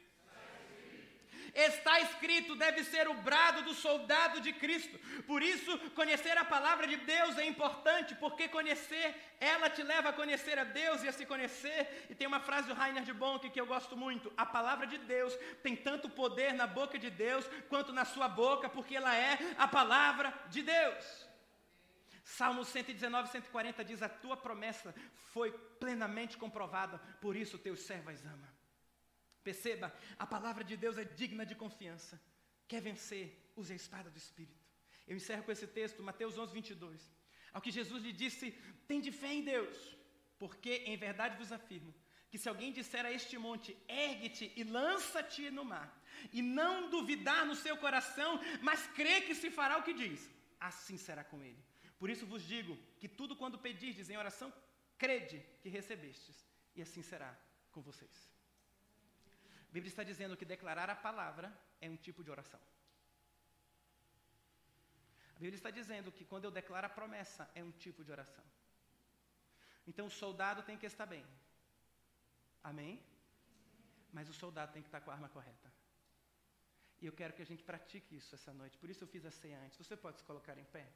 [1.55, 4.99] Está escrito, deve ser o brado do soldado de Cristo.
[5.27, 10.13] Por isso, conhecer a palavra de Deus é importante, porque conhecer, ela te leva a
[10.13, 12.07] conhecer a Deus e a se conhecer.
[12.09, 14.99] E tem uma frase do Rainer de Bonk que eu gosto muito: A palavra de
[14.99, 19.39] Deus tem tanto poder na boca de Deus quanto na sua boca, porque ela é
[19.59, 21.31] a palavra de Deus.
[22.25, 24.95] Salmo 119, 140 diz: A tua promessa
[25.33, 28.60] foi plenamente comprovada, por isso teus servos ama.
[29.43, 32.21] Perceba, a palavra de Deus é digna de confiança.
[32.69, 34.65] Quer vencer, use a espada do Espírito.
[35.07, 37.13] Eu encerro com esse texto, Mateus 11, 22.
[37.53, 38.53] Ao que Jesus lhe disse:
[38.87, 39.97] Tende fé em Deus,
[40.39, 41.93] porque em verdade vos afirmo
[42.31, 46.01] que se alguém disser a este monte, ergue-te e lança-te no mar,
[46.33, 50.31] e não duvidar no seu coração, mas crê que se fará o que diz,
[50.61, 51.59] assim será com ele.
[51.99, 54.53] Por isso vos digo que tudo quando pedirdes em oração,
[54.97, 57.37] crede que recebestes, e assim será
[57.73, 58.30] com vocês.
[59.71, 61.49] A Bíblia está dizendo que declarar a palavra
[61.81, 62.61] é um tipo de oração.
[65.37, 68.45] A Bíblia está dizendo que quando eu declaro a promessa é um tipo de oração.
[69.87, 71.25] Então o soldado tem que estar bem.
[72.65, 73.01] Amém?
[74.13, 75.73] Mas o soldado tem que estar com a arma correta.
[77.01, 78.77] E eu quero que a gente pratique isso essa noite.
[78.77, 79.79] Por isso eu fiz a ceia antes.
[79.79, 80.87] Você pode se colocar em pé?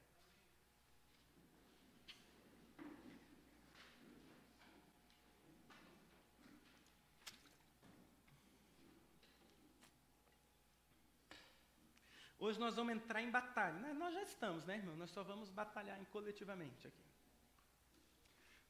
[12.44, 13.94] Hoje nós vamos entrar em batalha.
[13.94, 14.94] Nós já estamos, né, irmão?
[15.02, 17.06] Nós só vamos batalhar coletivamente aqui.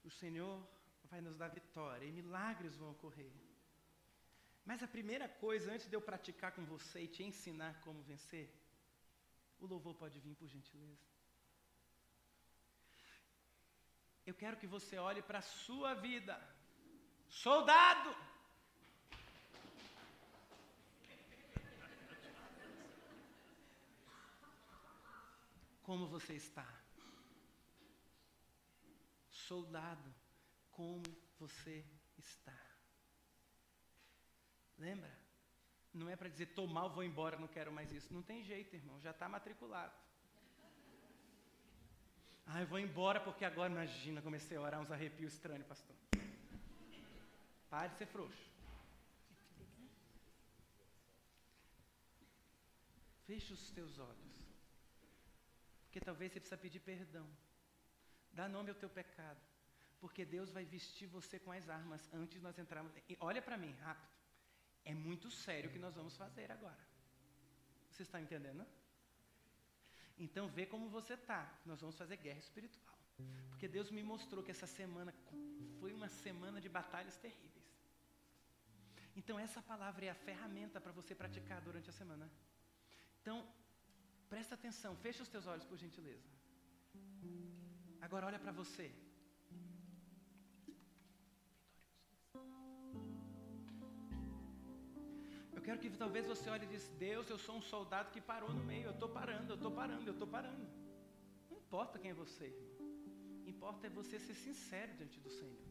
[0.09, 0.55] O Senhor
[1.11, 3.33] vai nos dar vitória e milagres vão ocorrer.
[4.64, 8.47] Mas a primeira coisa, antes de eu praticar com você e te ensinar como vencer,
[9.59, 11.05] o louvor pode vir por gentileza.
[14.25, 16.37] Eu quero que você olhe para a sua vida.
[17.29, 18.11] Soldado!
[25.85, 26.66] Como você está?
[29.30, 30.14] Soldado,
[30.72, 31.03] como
[31.39, 31.85] você
[32.16, 32.59] está?
[34.78, 35.12] Lembra?
[35.93, 38.12] Não é para dizer, tô mal, vou embora, não quero mais isso.
[38.12, 39.95] Não tem jeito, irmão, já está matriculado.
[42.47, 45.97] Ah, eu vou embora porque agora, imagina, comecei a orar uns arrepios estranhos, pastor.
[47.68, 48.51] Pare de ser frouxo.
[53.26, 54.43] Feche os teus olhos.
[55.95, 57.24] Porque talvez você precisa pedir perdão.
[58.32, 59.40] Dá nome ao teu pecado.
[60.01, 62.92] Porque Deus vai vestir você com as armas antes de nós entrarmos.
[63.20, 64.12] olha para mim, rápido.
[64.84, 66.84] É muito sério o que nós vamos fazer agora.
[67.92, 68.66] Você está entendendo?
[70.18, 71.49] Então vê como você está.
[71.64, 72.99] Nós vamos fazer guerra espiritual.
[73.51, 75.14] Porque Deus me mostrou que essa semana
[75.78, 77.70] foi uma semana de batalhas terríveis.
[79.14, 82.28] Então essa palavra é a ferramenta para você praticar durante a semana.
[83.22, 83.47] Então,
[84.33, 86.29] presta atenção, fecha os teus olhos por gentileza.
[88.01, 88.87] Agora olha para você.
[95.64, 98.62] quero que talvez você olhe e diz: Deus, eu sou um soldado que parou no
[98.70, 98.87] meio.
[98.89, 100.66] Eu estou parando, eu estou parando, eu estou parando.
[101.51, 102.75] Não importa quem é você, irmão.
[103.53, 105.64] Importa é você ser sincero diante do Senhor.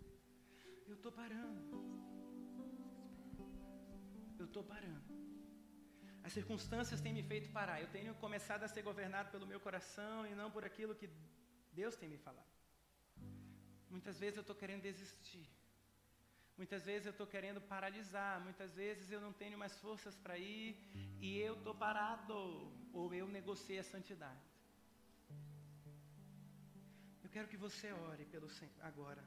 [0.88, 1.62] Eu estou parando.
[4.40, 5.14] Eu estou parando.
[6.24, 7.82] As circunstâncias têm me feito parar.
[7.82, 11.10] Eu tenho começado a ser governado pelo meu coração e não por aquilo que
[11.74, 12.54] Deus tem me falado.
[13.90, 15.48] Muitas vezes eu estou querendo desistir.
[16.58, 20.78] Muitas vezes eu estou querendo paralisar, muitas vezes eu não tenho mais forças para ir
[21.20, 22.34] e eu estou parado,
[22.94, 24.48] ou eu negociei a santidade.
[27.24, 29.24] Eu quero que você ore pelo Senhor agora.